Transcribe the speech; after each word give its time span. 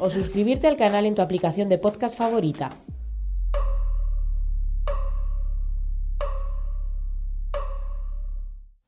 O 0.00 0.08
suscribirte 0.08 0.66
al 0.66 0.76
canal 0.76 1.04
en 1.04 1.14
tu 1.14 1.20
aplicación 1.20 1.68
de 1.68 1.76
podcast 1.76 2.16
favorita. 2.16 2.70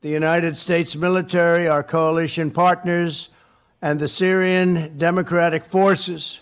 The 0.00 0.08
United 0.08 0.56
States 0.56 0.96
military, 0.96 1.68
our 1.68 1.84
coalition 1.84 2.50
partners, 2.50 3.28
and 3.80 4.00
the 4.00 4.08
Syrian 4.08 4.96
Democratic 4.96 5.64
Forces 5.64 6.40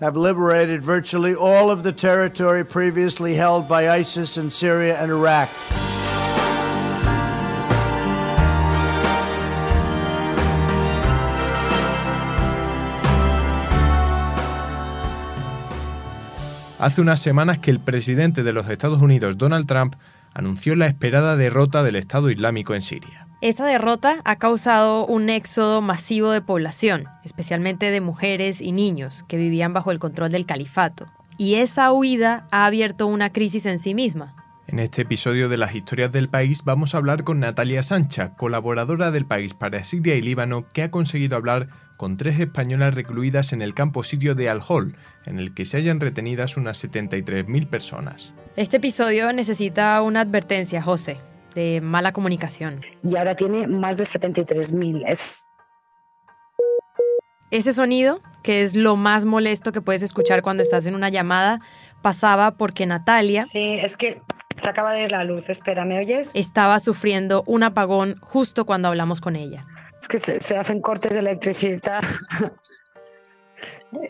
have 0.00 0.16
liberated 0.16 0.82
virtually 0.82 1.34
all 1.34 1.70
of 1.70 1.82
the 1.82 1.92
territory 1.92 2.64
previously 2.64 3.34
held 3.34 3.68
by 3.68 3.88
ISIS 3.88 4.36
in 4.36 4.50
Syria 4.50 5.00
and 5.00 5.12
Iraq. 5.12 5.48
Hace 16.86 17.00
unas 17.00 17.18
semanas 17.18 17.58
que 17.58 17.72
el 17.72 17.80
presidente 17.80 18.44
de 18.44 18.52
los 18.52 18.70
Estados 18.70 19.02
Unidos, 19.02 19.36
Donald 19.36 19.66
Trump, 19.66 19.96
anunció 20.34 20.76
la 20.76 20.86
esperada 20.86 21.34
derrota 21.34 21.82
del 21.82 21.96
Estado 21.96 22.30
Islámico 22.30 22.76
en 22.76 22.80
Siria. 22.80 23.26
Esa 23.40 23.66
derrota 23.66 24.18
ha 24.24 24.36
causado 24.36 25.04
un 25.04 25.28
éxodo 25.28 25.80
masivo 25.82 26.30
de 26.30 26.42
población, 26.42 27.06
especialmente 27.24 27.90
de 27.90 28.00
mujeres 28.00 28.60
y 28.60 28.70
niños 28.70 29.24
que 29.26 29.36
vivían 29.36 29.72
bajo 29.72 29.90
el 29.90 29.98
control 29.98 30.30
del 30.30 30.46
califato. 30.46 31.08
Y 31.36 31.56
esa 31.56 31.90
huida 31.90 32.46
ha 32.52 32.66
abierto 32.66 33.08
una 33.08 33.32
crisis 33.32 33.66
en 33.66 33.80
sí 33.80 33.92
misma. 33.92 34.45
En 34.68 34.80
este 34.80 35.02
episodio 35.02 35.48
de 35.48 35.56
las 35.56 35.74
historias 35.76 36.10
del 36.10 36.28
país 36.28 36.64
vamos 36.64 36.94
a 36.94 36.98
hablar 36.98 37.22
con 37.22 37.38
Natalia 37.38 37.82
Sancha, 37.84 38.34
colaboradora 38.34 39.12
del 39.12 39.24
país 39.24 39.54
para 39.54 39.84
Siria 39.84 40.16
y 40.16 40.22
Líbano, 40.22 40.66
que 40.74 40.82
ha 40.82 40.90
conseguido 40.90 41.36
hablar 41.36 41.68
con 41.96 42.16
tres 42.16 42.40
españolas 42.40 42.94
recluidas 42.94 43.52
en 43.52 43.62
el 43.62 43.74
campo 43.74 44.02
sirio 44.02 44.34
de 44.34 44.50
Al-Hol, 44.50 44.96
en 45.24 45.38
el 45.38 45.54
que 45.54 45.64
se 45.64 45.76
hallan 45.78 46.00
retenidas 46.00 46.56
unas 46.56 46.84
73.000 46.84 47.68
personas. 47.68 48.34
Este 48.56 48.78
episodio 48.78 49.32
necesita 49.32 50.02
una 50.02 50.22
advertencia, 50.22 50.82
José, 50.82 51.18
de 51.54 51.80
mala 51.80 52.12
comunicación. 52.12 52.80
y 53.04 53.16
ahora 53.16 53.36
tiene 53.36 53.68
más 53.68 53.98
de 53.98 54.04
73.000. 54.04 55.04
Es 55.06 55.42
Ese 57.52 57.72
sonido, 57.72 58.20
que 58.42 58.62
es 58.62 58.74
lo 58.74 58.96
más 58.96 59.24
molesto 59.24 59.70
que 59.70 59.80
puedes 59.80 60.02
escuchar 60.02 60.42
cuando 60.42 60.64
estás 60.64 60.86
en 60.86 60.96
una 60.96 61.08
llamada, 61.08 61.60
pasaba 62.02 62.56
porque 62.56 62.84
Natalia 62.84 63.46
Sí, 63.52 63.78
es 63.82 63.96
que 63.96 64.20
se 64.60 64.68
acaba 64.68 64.92
de 64.92 65.04
ir 65.04 65.10
la 65.10 65.24
luz. 65.24 65.44
Espera, 65.48 65.84
¿me 65.84 65.98
oyes? 65.98 66.28
estaba 66.34 66.80
sufriendo 66.80 67.42
un 67.46 67.62
apagón 67.62 68.16
justo 68.20 68.64
cuando 68.64 68.88
hablamos 68.88 69.20
con 69.20 69.36
ella. 69.36 69.66
Es 70.02 70.08
que 70.08 70.20
se, 70.20 70.40
se 70.40 70.56
hacen 70.56 70.80
cortes 70.80 71.12
de 71.12 71.18
electricidad. 71.18 72.02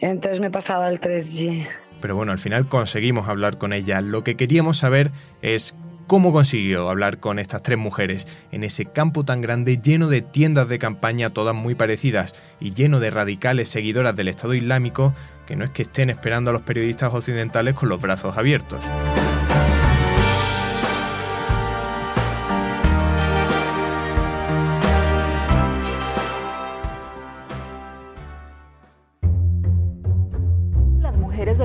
Entonces 0.01 0.41
me 0.41 0.49
he 0.49 0.51
pasado 0.51 0.85
al 0.85 1.01
3G. 1.01 1.67
Pero 2.01 2.17
bueno, 2.17 2.33
al 2.33 2.39
final 2.39 2.69
conseguimos 2.69 3.29
hablar 3.29 3.59
con 3.59 3.73
ella. 3.73 4.01
Lo 4.01 4.23
que 4.25 4.37
queríamos 4.37 4.79
saber 4.79 5.11
es 5.43 5.75
cómo 6.07 6.33
consiguió 6.33 6.89
hablar 6.89 7.19
con 7.19 7.39
estas 7.39 7.63
tres 7.63 7.79
mujeres 7.79 8.29
en 8.53 8.65
ese 8.65 8.87
campo 8.87 9.25
tan 9.25 9.41
grande 9.41 9.79
lleno 9.79 10.09
de 10.09 10.23
tiendas 10.23 10.69
de 10.69 10.79
campaña 10.79 11.31
todas 11.31 11.55
muy 11.55 11.75
parecidas 11.75 12.35
y 12.61 12.75
lleno 12.75 13.01
de 13.01 13.11
radicales 13.11 13.69
seguidoras 13.69 14.15
del 14.15 14.29
Estado 14.29 14.55
Islámico 14.55 15.15
que 15.47 15.57
no 15.57 15.65
es 15.65 15.71
que 15.71 15.83
estén 15.83 16.11
esperando 16.11 16.51
a 16.51 16.53
los 16.53 16.63
periodistas 16.63 17.13
occidentales 17.13 17.75
con 17.75 17.89
los 17.89 18.01
brazos 18.01 18.37
abiertos. 18.37 18.81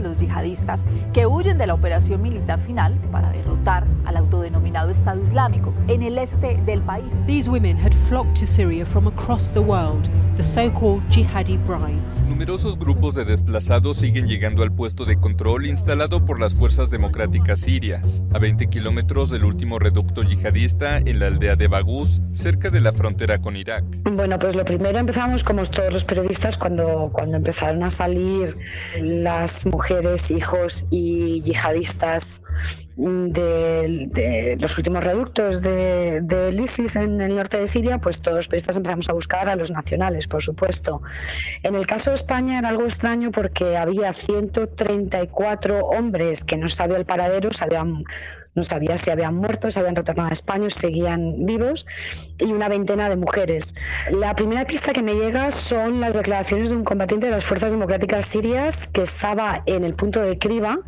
De 0.01 0.09
los 0.09 0.17
yihadistas 0.17 0.85
que 1.13 1.25
huyen 1.25 1.57
de 1.57 1.67
la 1.67 1.73
operación 1.73 2.21
militar 2.21 2.59
final 2.59 2.95
para 3.11 3.31
derrotar 3.31 3.85
al 4.05 4.17
autodenominado 4.17 4.89
Estado 4.89 5.21
Islámico 5.21 5.73
en 5.87 6.03
el 6.03 6.17
este 6.17 6.57
del 6.65 6.81
país. 6.81 7.09
These 7.25 7.49
women 7.49 7.77
had 7.77 7.93
flocked 8.07 8.39
to 8.39 8.45
Syria 8.45 8.85
from 8.85 9.07
across 9.07 9.51
the 9.51 9.59
world, 9.59 10.09
the 10.35 10.43
so-called 10.43 11.03
jihadi 11.09 11.57
brides. 11.65 12.23
Numerosos 12.27 12.77
grupos 12.77 13.15
de 13.15 13.25
desplazados 13.25 13.97
siguen 13.97 14.27
llegando 14.27 14.63
al 14.63 14.71
puesto 14.71 15.05
de 15.05 15.17
control 15.17 15.65
instalado 15.65 16.25
por 16.25 16.39
las 16.39 16.53
fuerzas 16.53 16.89
democráticas 16.89 17.59
sirias, 17.59 18.23
a 18.33 18.39
20 18.39 18.67
kilómetros 18.67 19.29
del 19.29 19.45
último 19.45 19.79
reducto 19.79 20.23
yihadista 20.23 20.97
en 20.97 21.19
la 21.19 21.27
aldea 21.27 21.55
de 21.55 21.67
Bagús, 21.67 22.21
cerca 22.33 22.69
de 22.69 22.81
la 22.81 22.93
frontera 22.93 23.39
con 23.39 23.55
Irak. 23.55 23.83
Bueno, 24.03 24.39
pues 24.39 24.55
lo 24.55 24.65
primero 24.65 24.97
empezamos 24.97 25.43
como 25.43 25.61
todos 25.63 25.93
los 25.93 26.05
periodistas 26.05 26.57
cuando, 26.57 27.09
cuando 27.13 27.37
empezaron 27.37 27.83
a 27.83 27.91
salir 27.91 28.55
las 28.99 29.65
mujeres, 29.65 29.90
hijos 30.31 30.85
y 30.89 31.41
yihadistas 31.41 32.41
de, 32.95 34.07
de 34.11 34.57
los 34.59 34.77
últimos 34.77 35.03
reductos 35.03 35.61
de- 35.61 36.21
del 36.21 36.59
ISIS 36.59 36.95
en 36.95 37.19
el 37.21 37.35
norte 37.35 37.57
de 37.57 37.67
Siria, 37.67 37.97
pues 37.99 38.21
todos 38.21 38.37
los 38.37 38.47
periodistas 38.47 38.77
empezamos 38.77 39.09
a 39.09 39.13
buscar 39.13 39.49
a 39.49 39.55
los 39.55 39.71
nacionales, 39.71 40.27
por 40.27 40.41
supuesto. 40.43 41.01
En 41.63 41.75
el 41.75 41.87
caso 41.87 42.11
de 42.11 42.15
España 42.15 42.59
era 42.59 42.69
algo 42.69 42.83
extraño 42.83 43.31
porque 43.31 43.75
había 43.77 44.13
134 44.13 45.79
hombres 45.85 46.45
que 46.45 46.57
no 46.57 46.69
sabía 46.69 46.97
el 46.97 47.05
paradero, 47.05 47.51
sabían 47.51 48.03
no 48.53 48.63
sabía 48.63 48.97
si 48.97 49.09
habían 49.09 49.35
muerto, 49.35 49.71
si 49.71 49.79
habían 49.79 49.95
retornado 49.95 50.29
a 50.29 50.33
España, 50.33 50.67
o 50.67 50.69
seguían 50.69 51.45
vivos, 51.45 51.85
y 52.37 52.51
una 52.51 52.67
veintena 52.67 53.09
de 53.09 53.15
mujeres. 53.15 53.73
La 54.11 54.35
primera 54.35 54.65
pista 54.65 54.93
que 54.93 55.01
me 55.01 55.13
llega 55.13 55.51
son 55.51 56.01
las 56.01 56.13
declaraciones 56.13 56.69
de 56.69 56.75
un 56.75 56.83
combatiente 56.83 57.27
de 57.27 57.31
las 57.31 57.45
Fuerzas 57.45 57.71
Democráticas 57.71 58.25
Sirias 58.25 58.87
que 58.87 59.03
estaba 59.03 59.63
en 59.65 59.83
el 59.83 59.93
punto 59.93 60.21
de 60.21 60.37
criba 60.37 60.79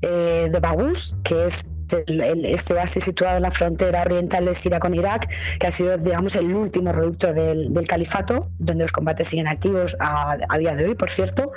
eh, 0.00 0.48
de 0.50 0.60
Bagús, 0.60 1.14
que 1.22 1.46
es 1.46 1.66
este 2.08 2.72
oasis 2.72 3.04
situado 3.04 3.36
en 3.36 3.42
la 3.42 3.50
frontera 3.50 4.00
oriental 4.02 4.46
de 4.46 4.54
Siria 4.54 4.80
con 4.80 4.94
Irak, 4.94 5.28
que 5.58 5.66
ha 5.66 5.70
sido, 5.70 5.98
digamos, 5.98 6.36
el 6.36 6.54
último 6.54 6.90
reducto 6.90 7.34
del, 7.34 7.70
califato, 7.86 8.48
donde 8.58 8.84
los 8.84 8.92
combates 8.92 9.28
siguen 9.28 9.46
activos 9.48 9.96
a, 10.00 10.38
a 10.48 10.58
día 10.58 10.74
de 10.74 10.86
hoy, 10.86 10.94
por 10.94 11.10
cierto. 11.10 11.52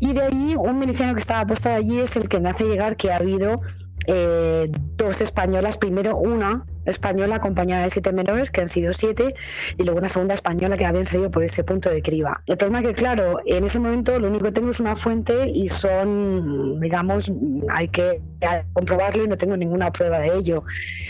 Y 0.00 0.12
de 0.12 0.22
allí, 0.22 0.54
un 0.56 0.78
miliciano 0.78 1.14
que 1.14 1.20
estaba 1.20 1.40
apostado 1.40 1.76
allí 1.76 1.98
es 1.98 2.16
el 2.16 2.28
que 2.28 2.40
me 2.40 2.50
hace 2.50 2.64
llegar 2.64 2.96
que 2.96 3.10
ha 3.10 3.16
habido 3.16 3.62
eh, 4.06 4.70
dos 4.96 5.20
españolas, 5.20 5.76
primero 5.78 6.16
una 6.16 6.64
española 6.86 7.36
acompañada 7.36 7.84
de 7.84 7.90
siete 7.90 8.12
menores, 8.12 8.50
que 8.50 8.62
han 8.62 8.68
sido 8.68 8.92
siete, 8.94 9.34
y 9.76 9.84
luego 9.84 9.98
una 9.98 10.08
segunda 10.08 10.34
española 10.34 10.76
que 10.76 10.86
habían 10.86 11.06
salido 11.06 11.30
por 11.30 11.44
ese 11.44 11.62
punto 11.64 11.90
de 11.90 12.02
criba. 12.02 12.42
El 12.46 12.56
problema 12.56 12.80
es 12.80 12.88
que, 12.88 12.94
claro, 12.94 13.40
en 13.44 13.64
ese 13.64 13.78
momento 13.78 14.18
lo 14.18 14.28
único 14.28 14.46
que 14.46 14.52
tengo 14.52 14.70
es 14.70 14.80
una 14.80 14.96
fuente 14.96 15.48
y 15.48 15.68
son, 15.68 16.80
digamos, 16.80 17.32
hay 17.68 17.88
que 17.88 18.22
comprobarlo 18.72 19.24
y 19.24 19.28
no 19.28 19.36
tengo 19.36 19.56
ninguna 19.56 19.92
prueba 19.92 20.18
de 20.18 20.36
ello. 20.36 20.64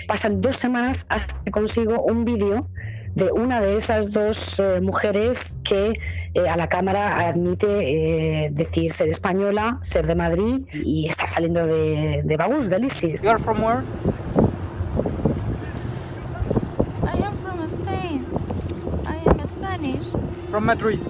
Pasan 0.07 0.41
dos 0.41 0.57
semanas 0.57 1.07
hasta 1.09 1.43
que 1.45 1.51
consigo 1.53 2.03
un 2.03 2.25
vídeo 2.25 2.69
de 3.15 3.33
una 3.33 3.61
de 3.61 3.77
esas 3.77 4.13
dos 4.13 4.59
eh, 4.61 4.81
mujeres 4.81 5.59
que 5.65 6.01
eh, 6.35 6.49
a 6.49 6.57
la 6.57 6.69
cámara 6.69 7.29
admite 7.29 8.47
eh, 8.47 8.51
decir 8.51 8.93
ser 8.93 9.09
española, 9.09 9.79
ser 9.83 10.07
de 10.07 10.15
Madrid 10.15 10.67
y 10.73 11.07
estar 11.07 11.29
saliendo 11.29 11.67
de, 11.67 12.23
de 12.25 12.37
Bagús, 12.37 12.71
del 12.71 12.85
ISIS. 12.85 13.23
You're 13.23 13.43
from 13.43 13.63
where? 13.63 13.83
I 17.05 17.23
am 17.25 17.37
from 17.39 17.67
Spain. 17.69 18.27
I 19.07 19.29
am 19.29 19.47
Spanish. 19.47 20.13
From 20.51 20.65
Madrid. 20.65 21.01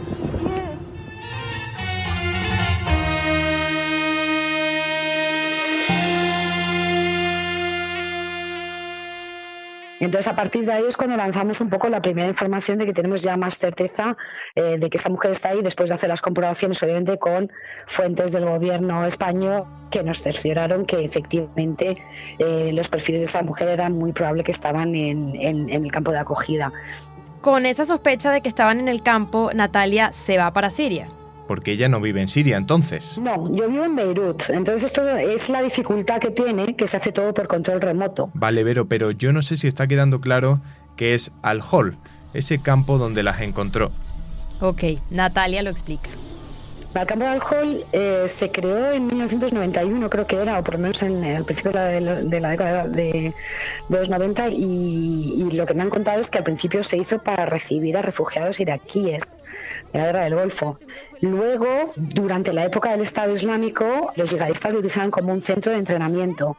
Entonces, 10.01 10.33
a 10.33 10.35
partir 10.35 10.65
de 10.65 10.73
ahí 10.73 10.85
es 10.89 10.97
cuando 10.97 11.17
lanzamos 11.17 11.61
un 11.61 11.69
poco 11.69 11.89
la 11.89 12.01
primera 12.01 12.27
información 12.29 12.79
de 12.79 12.87
que 12.87 12.95
tenemos 12.95 13.23
ya 13.23 13.37
más 13.37 13.59
certeza 13.59 14.17
eh, 14.55 14.79
de 14.79 14.91
que 14.91 14.97
esa 14.97 15.11
mujer 15.11 15.33
está 15.33 15.51
ahí, 15.51 15.63
después 15.63 15.91
de 15.91 15.95
hacer 15.95 16.09
las 16.09 16.23
comprobaciones, 16.23 16.83
obviamente, 16.83 17.19
con 17.19 17.53
fuentes 17.87 18.33
del 18.33 18.47
gobierno 18.47 19.05
español 19.05 19.65
que 19.91 20.03
nos 20.03 20.19
cercioraron 20.19 20.87
que 20.87 21.05
efectivamente 21.05 22.03
eh, 22.39 22.71
los 22.73 22.89
perfiles 22.89 23.21
de 23.21 23.27
esa 23.27 23.43
mujer 23.43 23.69
eran 23.69 23.93
muy 23.93 24.13
probable 24.13 24.43
que 24.43 24.53
estaban 24.53 24.95
en, 24.95 25.37
en 25.41 25.71
el 25.71 25.93
campo 25.93 26.13
de 26.13 26.19
acogida. 26.19 26.73
Con 27.43 27.67
esa 27.67 27.85
sospecha 27.85 28.31
de 28.33 28.41
que 28.41 28.49
estaban 28.49 28.81
en 28.81 28.89
el 28.89 29.03
campo, 29.03 29.51
Natalia 29.55 30.13
se 30.13 30.39
va 30.39 30.53
para 30.53 30.71
Siria 30.71 31.09
porque 31.51 31.73
ella 31.73 31.89
no 31.89 32.01
vive 32.01 32.21
en 32.21 32.29
Siria 32.29 32.57
entonces. 32.57 33.19
No, 33.19 33.53
yo 33.53 33.69
vivo 33.69 33.85
en 33.85 33.97
Beirut. 33.97 34.51
Entonces 34.51 34.85
esto 34.85 35.05
es 35.17 35.49
la 35.49 35.61
dificultad 35.63 36.21
que 36.21 36.31
tiene, 36.31 36.77
que 36.77 36.87
se 36.87 36.97
hace 36.97 37.11
todo 37.11 37.35
por 37.35 37.49
control 37.49 37.81
remoto. 37.81 38.31
Vale, 38.35 38.63
Vero, 38.63 38.87
pero 38.87 39.11
yo 39.11 39.33
no 39.33 39.43
sé 39.43 39.57
si 39.57 39.67
está 39.67 39.89
quedando 39.89 40.21
claro 40.21 40.61
que 40.95 41.17
es 41.17 41.33
Al-Hol, 41.43 41.97
ese 42.35 42.61
campo 42.61 42.99
donde 42.99 43.25
las 43.25 43.41
encontró. 43.41 43.91
Ok, 44.61 44.85
Natalia 45.11 45.65
lo 45.65 45.71
explica. 45.71 46.09
El 46.95 47.07
campo 47.07 47.25
de 47.25 47.31
Al-Hol 47.31 47.85
eh, 47.95 48.27
se 48.29 48.53
creó 48.53 48.93
en 48.93 49.09
1991, 49.09 50.09
creo 50.09 50.27
que 50.29 50.37
era, 50.37 50.57
o 50.57 50.63
por 50.63 50.75
lo 50.75 50.81
menos 50.83 51.03
en 51.03 51.25
el 51.25 51.45
principio 51.45 51.73
de 51.73 52.01
la, 52.01 52.15
de 52.23 52.41
la 52.41 52.51
década 52.51 52.87
de, 52.87 53.35
los 53.89 54.09
90, 54.09 54.51
y, 54.51 55.35
y, 55.49 55.51
lo 55.57 55.67
que 55.67 55.75
me 55.75 55.83
han 55.83 55.91
contado 55.91 56.21
es 56.21 56.31
que 56.31 56.39
al 56.39 56.45
principio 56.45 56.85
se 56.85 56.97
hizo 56.97 57.19
para 57.19 57.45
recibir 57.45 57.97
a 57.97 58.03
refugiados 58.03 58.61
iraquíes 58.61 59.33
de 59.33 59.40
la 59.93 60.07
guerra 60.07 60.21
del 60.23 60.35
Golfo. 60.35 60.79
Luego, 61.21 61.93
durante 61.97 62.53
la 62.53 62.65
época 62.65 62.93
del 62.93 63.03
Estado 63.03 63.35
Islámico, 63.35 64.11
los 64.17 64.31
yihadistas 64.31 64.73
lo 64.73 64.79
utilizaban 64.79 65.11
como 65.11 65.33
un 65.33 65.43
centro 65.43 65.73
de 65.73 65.79
entrenamiento. 65.79 66.57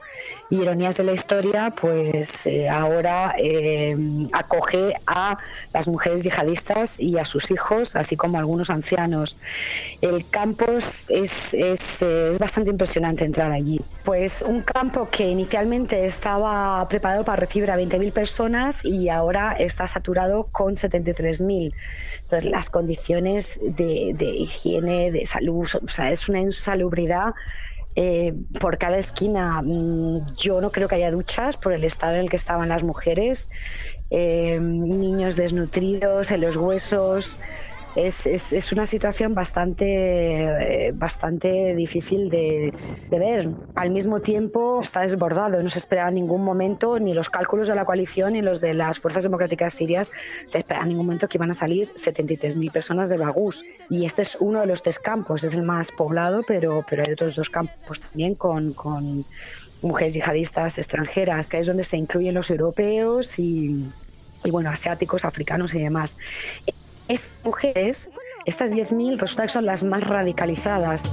Y 0.52 0.62
ironías 0.62 0.98
de 0.98 1.04
la 1.04 1.14
historia, 1.14 1.74
pues 1.80 2.46
eh, 2.46 2.70
ahora 2.70 3.34
eh, 3.40 3.96
acoge 4.34 4.94
a 5.08 5.40
las 5.74 5.88
mujeres 5.88 6.24
yihadistas 6.24 7.00
y 7.00 7.18
a 7.18 7.26
sus 7.26 7.50
hijos, 7.50 7.96
así 7.96 8.16
como 8.16 8.38
a 8.38 8.42
algunos 8.42 8.70
ancianos. 8.70 9.36
El 10.00 10.30
campo 10.30 10.66
es, 10.74 11.10
es, 11.10 11.54
es 11.54 12.38
bastante 12.38 12.70
impresionante 12.70 13.26
entrar 13.26 13.52
allí. 13.52 13.82
Pues 14.04 14.44
un 14.48 14.62
campo 14.62 15.10
que 15.10 15.28
inicialmente 15.28 16.06
estaba 16.06 16.88
preparado 16.88 17.26
para 17.26 17.38
recibir 17.38 17.72
a 17.72 17.78
20.000 17.78 18.12
personas 18.12 18.86
y 18.86 19.10
ahora 19.10 19.54
está 19.54 19.88
saturado 19.88 20.48
con 20.52 20.76
73.000. 20.76 21.74
Entonces, 22.22 22.50
las 22.50 22.70
condiciones 22.70 23.01
de, 23.08 24.36
higiene, 24.40 25.12
de 25.12 25.26
salud, 25.26 25.68
o 25.84 25.90
sea, 25.90 26.12
es 26.12 26.30
una 26.30 26.40
insalubridad 26.40 27.34
eh, 27.96 28.34
por 28.60 28.78
cada 28.78 28.98
esquina. 28.98 29.62
Mm, 29.62 30.26
yo 30.38 30.62
no 30.62 30.72
creo 30.72 30.88
que 30.88 30.96
haya 30.96 31.12
duchas 31.12 31.58
por 31.58 31.74
el 31.74 31.84
estado 31.84 32.16
en 32.16 32.22
el 32.22 32.30
que 32.30 32.38
estaban 32.38 32.70
las 32.70 32.84
mujeres. 32.84 33.50
Eh, 34.10 34.60
niños 34.60 35.38
desnutridos 35.38 36.32
en 36.32 36.42
los 36.42 36.58
huesos 36.58 37.40
es, 37.96 38.26
es, 38.26 38.54
es 38.54 38.72
una 38.72 38.86
situación 38.86 39.36
bastante, 39.36 40.88
eh, 40.88 40.92
bastante 40.94 41.76
difícil 41.76 42.30
de, 42.30 42.74
de, 43.10 43.20
ver. 43.20 43.50
Al 43.76 43.92
mismo 43.92 44.22
tiempo 44.22 44.80
está 44.82 45.02
desbordado, 45.02 45.62
no 45.62 45.70
se 45.70 45.80
esperaba 45.80 46.10
en 46.10 46.16
ningún 46.16 46.44
momento, 46.44 47.00
ni 47.00 47.14
los 47.14 47.30
cálculos 47.30 47.68
de 47.68 47.76
la 47.76 47.86
coalición 47.86 48.34
ni 48.34 48.42
los 48.42 48.62
de 48.62 48.74
las 48.74 49.00
fuerzas 49.00 49.24
democráticas 49.24 49.74
sirias, 49.74 50.12
se 50.46 50.60
esperaba 50.60 50.84
en 50.84 50.90
ningún 50.90 51.06
momento 51.06 51.28
que 51.28 51.38
iban 51.38 51.52
a 51.52 51.54
salir 51.54 51.92
73.000 51.94 52.72
personas 52.72 53.10
de 53.10 53.18
Bagús. 53.18 53.66
Y 53.90 54.06
este 54.06 54.22
es 54.22 54.38
uno 54.40 54.62
de 54.62 54.68
los 54.68 54.82
tres 54.82 55.00
campos, 55.00 55.44
es 55.44 55.56
el 55.56 55.64
más 55.64 55.92
poblado, 55.92 56.44
pero, 56.48 56.86
pero 56.90 57.04
hay 57.06 57.12
otros 57.12 57.36
dos 57.36 57.50
campos 57.50 58.02
también 58.02 58.36
con, 58.36 58.74
con 58.74 59.26
mujeres 59.82 60.14
yihadistas 60.14 60.78
extranjeras, 60.78 61.50
que 61.50 61.60
es 61.60 61.68
donde 61.68 61.84
se 61.84 61.98
incluyen 61.98 62.36
los 62.36 62.50
europeos 62.50 63.38
y, 63.40 63.92
y 64.44 64.52
bueno, 64.52 64.70
asiáticos, 64.70 65.26
africanos 65.26 65.74
y 65.74 65.80
demás. 65.80 66.18
Estas 67.12 67.32
mujeres, 67.44 68.10
estas 68.46 68.72
10.000, 68.72 69.20
resulta 69.20 69.44
que 69.44 69.50
son 69.50 69.66
las 69.66 69.84
más 69.84 70.08
radicalizadas. 70.08 71.04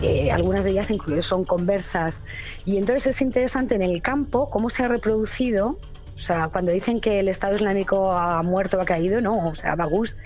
Eh, 0.00 0.30
algunas 0.30 0.64
de 0.64 0.70
ellas 0.70 0.92
incluso 0.92 1.22
son 1.22 1.44
conversas. 1.44 2.20
Y 2.64 2.76
entonces 2.76 3.08
es 3.08 3.20
interesante 3.20 3.74
en 3.74 3.82
el 3.82 4.00
campo 4.00 4.48
cómo 4.48 4.70
se 4.70 4.84
ha 4.84 4.88
reproducido 4.88 5.76
o 6.14 6.18
sea, 6.18 6.48
cuando 6.48 6.70
dicen 6.70 7.00
que 7.00 7.18
el 7.18 7.28
Estado 7.28 7.56
Islámico 7.56 8.12
ha 8.12 8.42
muerto 8.44 8.80
ha 8.80 8.84
caído, 8.84 9.20
no. 9.20 9.48
O 9.48 9.54
sea, 9.56 9.74
Bagus, 9.74 10.16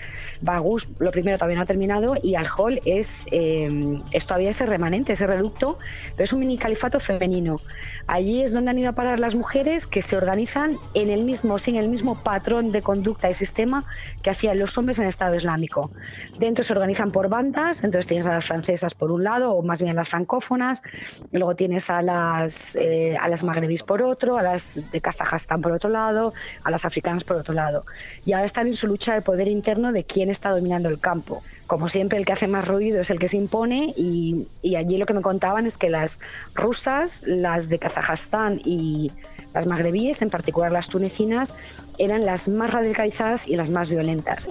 Bagus 0.41 0.87
lo 0.99 1.11
primero 1.11 1.37
todavía 1.37 1.57
no 1.57 1.63
ha 1.63 1.65
terminado 1.65 2.15
y 2.21 2.35
Al-Hol 2.35 2.79
es, 2.85 3.25
eh, 3.31 3.99
es 4.11 4.25
todavía 4.27 4.51
ese 4.51 4.67
remanente, 4.67 5.13
ese 5.13 5.25
reducto, 5.25 5.79
pero 6.15 6.25
es 6.25 6.33
un 6.33 6.41
mini 6.41 6.57
califato 6.57 6.99
femenino. 6.99 7.59
Allí 8.05 8.43
es 8.43 8.53
donde 8.53 8.69
han 8.69 8.77
ido 8.77 8.89
a 8.89 8.93
parar 8.93 9.19
las 9.19 9.33
mujeres 9.33 9.87
que 9.87 10.03
se 10.03 10.15
organizan 10.15 10.77
en 10.93 11.09
el 11.09 11.23
mismo, 11.23 11.57
sin 11.57 11.75
el 11.75 11.89
mismo 11.89 12.21
patrón 12.21 12.71
de 12.71 12.83
conducta 12.83 13.29
y 13.29 13.33
sistema 13.33 13.83
que 14.21 14.29
hacían 14.29 14.59
los 14.59 14.77
hombres 14.77 14.99
en 14.99 15.05
el 15.05 15.09
Estado 15.09 15.35
Islámico. 15.35 15.91
Dentro 16.37 16.63
se 16.63 16.73
organizan 16.73 17.11
por 17.11 17.29
bandas, 17.29 17.83
entonces 17.83 18.05
tienes 18.05 18.27
a 18.27 18.31
las 18.31 18.45
francesas 18.45 18.93
por 18.93 19.11
un 19.11 19.23
lado, 19.23 19.53
o 19.53 19.63
más 19.63 19.81
bien 19.81 19.95
las 19.95 20.09
francófonas, 20.09 20.83
luego 21.31 21.55
tienes 21.55 21.89
a 21.89 22.03
las, 22.03 22.75
eh, 22.75 23.17
a 23.19 23.27
las 23.27 23.43
magrebís 23.43 23.81
por 23.81 24.03
otro, 24.03 24.37
a 24.37 24.43
las 24.43 24.79
de 24.91 25.01
Kazajstán 25.01 25.61
por 25.61 25.71
otro 25.71 25.78
otro 25.79 25.89
lado, 25.89 26.33
a 26.63 26.71
las 26.71 26.85
africanas 26.85 27.23
por 27.23 27.37
otro 27.37 27.53
lado. 27.53 27.85
Y 28.25 28.33
ahora 28.33 28.45
están 28.45 28.67
en 28.67 28.73
su 28.73 28.87
lucha 28.87 29.13
de 29.13 29.21
poder 29.21 29.47
interno 29.47 29.91
de 29.91 30.03
quién 30.03 30.29
está 30.29 30.51
dominando 30.51 30.89
el 30.89 30.99
campo. 30.99 31.41
Como 31.67 31.87
siempre, 31.87 32.17
el 32.17 32.25
que 32.25 32.33
hace 32.33 32.47
más 32.47 32.67
ruido 32.67 33.01
es 33.01 33.09
el 33.09 33.19
que 33.19 33.27
se 33.27 33.37
impone 33.37 33.93
y, 33.95 34.47
y 34.61 34.75
allí 34.75 34.97
lo 34.97 35.05
que 35.05 35.13
me 35.13 35.21
contaban 35.21 35.65
es 35.65 35.77
que 35.77 35.89
las 35.89 36.19
rusas, 36.53 37.21
las 37.25 37.69
de 37.69 37.79
Kazajstán 37.79 38.59
y 38.63 39.11
las 39.53 39.65
magrebíes, 39.65 40.21
en 40.21 40.29
particular 40.29 40.71
las 40.71 40.89
tunecinas, 40.89 41.55
eran 41.97 42.25
las 42.25 42.49
más 42.49 42.71
radicalizadas 42.71 43.47
y 43.47 43.55
las 43.55 43.69
más 43.69 43.89
violentas. 43.89 44.49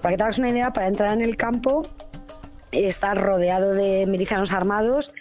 Para 0.00 0.12
que 0.12 0.16
te 0.16 0.22
hagas 0.22 0.38
una 0.38 0.50
idea, 0.50 0.72
para 0.72 0.88
entrar 0.88 1.12
en 1.12 1.22
el 1.22 1.36
campo 1.36 1.86
está 2.74 3.14
rodeado 3.14 3.72
de 3.74 4.06
milicianos 4.06 4.52
armados 4.52 5.12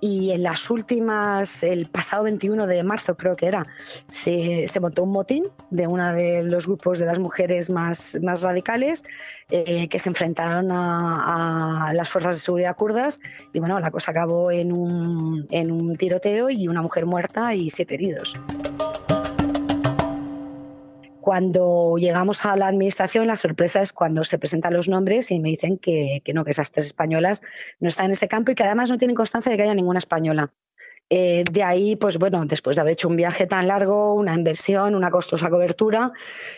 y 0.00 0.30
en 0.32 0.42
las 0.42 0.70
últimas, 0.70 1.62
el 1.62 1.88
pasado 1.88 2.24
21 2.24 2.66
de 2.66 2.82
marzo 2.82 3.16
creo 3.16 3.36
que 3.36 3.46
era, 3.46 3.66
se, 4.08 4.66
montó 4.80 5.02
un 5.02 5.12
motín 5.12 5.44
de 5.70 5.86
uno 5.86 6.12
de 6.14 6.42
los 6.42 6.66
grupos 6.66 6.98
de 6.98 7.06
las 7.06 7.18
mujeres 7.18 7.68
más, 7.68 8.18
más 8.22 8.42
radicales 8.42 9.02
eh, 9.50 9.88
que 9.88 9.98
se 9.98 10.08
enfrentaron 10.08 10.70
a, 10.70 11.88
a, 11.88 11.92
las 11.92 12.08
fuerzas 12.08 12.36
de 12.36 12.40
seguridad 12.40 12.76
kurdas 12.76 13.20
y 13.52 13.58
bueno, 13.58 13.78
la 13.78 13.90
cosa 13.90 14.12
acabó 14.12 14.50
en 14.50 14.72
un, 14.72 15.46
en 15.50 15.70
un 15.70 15.96
tiroteo 15.96 16.48
y 16.48 16.68
una 16.68 16.82
mujer 16.82 17.04
muerta 17.04 17.54
y 17.54 17.68
siete 17.70 17.94
heridos. 17.94 18.34
Cuando 21.30 21.94
llegamos 21.96 22.44
a 22.44 22.56
la 22.56 22.66
administración, 22.66 23.28
la 23.28 23.36
sorpresa 23.36 23.80
es 23.82 23.92
cuando 23.92 24.24
se 24.24 24.36
presentan 24.36 24.72
los 24.72 24.88
nombres 24.88 25.30
y 25.30 25.38
me 25.38 25.50
dicen 25.50 25.78
que, 25.78 26.22
que 26.24 26.34
no, 26.34 26.44
que 26.44 26.50
esas 26.50 26.72
tres 26.72 26.86
españolas 26.86 27.40
no 27.78 27.88
están 27.88 28.06
en 28.06 28.12
ese 28.14 28.26
campo 28.26 28.50
y 28.50 28.56
que 28.56 28.64
además 28.64 28.90
no 28.90 28.98
tienen 28.98 29.14
constancia 29.14 29.52
de 29.52 29.56
que 29.56 29.62
haya 29.62 29.74
ninguna 29.76 30.00
española. 30.00 30.52
Eh, 31.08 31.44
de 31.48 31.62
ahí, 31.62 31.94
pues 31.94 32.18
bueno, 32.18 32.44
después 32.46 32.76
de 32.76 32.80
haber 32.80 32.94
hecho 32.94 33.06
un 33.06 33.14
viaje 33.14 33.46
tan 33.46 33.68
largo, 33.68 34.14
una 34.14 34.34
inversión, 34.34 34.96
una 34.96 35.12
costosa 35.12 35.50
cobertura, 35.50 36.10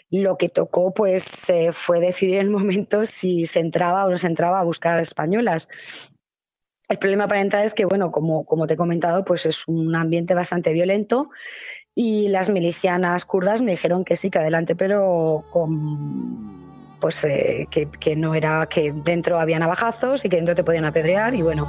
lo 0.08 0.38
que 0.38 0.48
tocó 0.48 0.94
pues 0.94 1.50
eh, 1.50 1.74
fue 1.74 2.00
decidir 2.00 2.36
en 2.36 2.46
el 2.46 2.50
momento 2.50 3.04
si 3.04 3.44
se 3.44 3.60
entraba 3.60 4.06
o 4.06 4.10
no 4.10 4.16
se 4.16 4.28
entraba 4.28 4.58
a 4.58 4.64
buscar 4.64 4.98
españolas. 5.00 5.68
El 6.88 6.98
problema 6.98 7.28
para 7.28 7.42
entrar 7.42 7.64
es 7.66 7.74
que, 7.74 7.84
bueno, 7.84 8.10
como, 8.10 8.46
como 8.46 8.66
te 8.66 8.74
he 8.74 8.76
comentado, 8.78 9.22
pues 9.22 9.44
es 9.44 9.68
un 9.68 9.94
ambiente 9.94 10.34
bastante 10.34 10.72
violento 10.72 11.30
y 11.94 12.28
las 12.28 12.48
milicianas 12.48 13.24
kurdas 13.24 13.62
me 13.62 13.72
dijeron 13.72 14.04
que 14.04 14.16
sí, 14.16 14.30
que 14.30 14.38
adelante, 14.38 14.74
pero 14.74 15.44
con 15.50 16.62
pues 17.00 17.24
eh, 17.24 17.66
que, 17.68 17.88
que, 17.90 18.14
no 18.14 18.34
era 18.34 18.66
que 18.66 18.92
dentro 18.92 19.38
había 19.40 19.58
navajazos 19.58 20.24
y 20.24 20.28
que 20.28 20.36
dentro 20.36 20.54
te 20.54 20.62
podían 20.62 20.84
apedrear 20.84 21.34
y 21.34 21.42
bueno. 21.42 21.68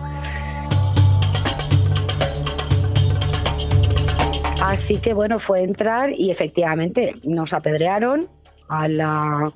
Así 4.62 4.98
que 4.98 5.14
bueno, 5.14 5.40
fue 5.40 5.64
entrar 5.64 6.12
y 6.12 6.30
efectivamente 6.30 7.16
nos 7.24 7.54
apedrearon 7.54 8.30
a 8.70 8.88
la 8.88 9.52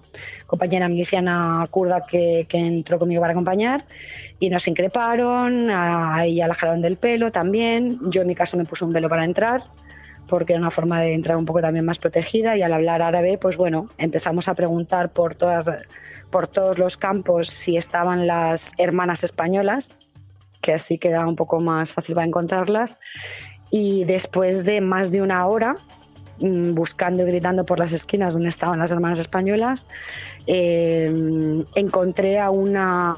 compañera 0.47 0.89
miliciana 0.89 1.65
kurda 1.71 2.05
que, 2.05 2.45
que 2.49 2.57
entró 2.57 2.99
conmigo 2.99 3.21
para 3.21 3.31
acompañar 3.31 3.85
y 4.39 4.49
nos 4.49 4.67
increparon, 4.67 5.69
a 5.69 6.25
ella 6.25 6.47
la 6.47 6.55
jalaron 6.55 6.81
del 6.81 6.97
pelo 6.97 7.31
también, 7.31 7.99
yo 8.09 8.21
en 8.21 8.27
mi 8.27 8.35
caso 8.35 8.57
me 8.57 8.65
puse 8.65 8.83
un 8.83 8.93
velo 8.93 9.09
para 9.09 9.23
entrar 9.23 9.61
porque 10.27 10.53
era 10.53 10.59
una 10.61 10.71
forma 10.71 10.99
de 11.01 11.13
entrar 11.13 11.37
un 11.37 11.45
poco 11.45 11.61
también 11.61 11.85
más 11.85 11.99
protegida 11.99 12.57
y 12.57 12.61
al 12.61 12.73
hablar 12.73 13.01
árabe, 13.01 13.37
pues 13.37 13.57
bueno, 13.57 13.89
empezamos 13.97 14.47
a 14.47 14.55
preguntar 14.55 15.11
por, 15.11 15.35
todas, 15.35 15.65
por 16.29 16.47
todos 16.47 16.77
los 16.77 16.97
campos 16.97 17.47
si 17.47 17.77
estaban 17.77 18.27
las 18.27 18.73
hermanas 18.77 19.23
españolas, 19.23 19.91
que 20.61 20.73
así 20.73 20.97
queda 20.97 21.25
un 21.25 21.35
poco 21.35 21.59
más 21.59 21.93
fácil 21.93 22.15
para 22.15 22.27
encontrarlas. 22.27 22.97
Y 23.71 24.03
después 24.05 24.65
de 24.65 24.81
más 24.81 25.11
de 25.11 25.21
una 25.21 25.45
hora 25.47 25.77
mm, 26.39 26.73
buscando 26.73 27.23
y 27.23 27.27
gritando 27.27 27.65
por 27.65 27.79
las 27.79 27.93
esquinas 27.93 28.33
donde 28.33 28.49
estaban 28.49 28.79
las 28.79 28.91
hermanas 28.91 29.19
españolas, 29.19 29.85
eh, 30.45 31.63
encontré 31.75 32.39
a 32.39 32.49
una, 32.49 33.13